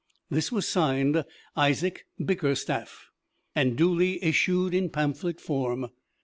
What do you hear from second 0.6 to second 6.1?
signed, "Isaac Bickerstaff," and duly issued in pamphlet form.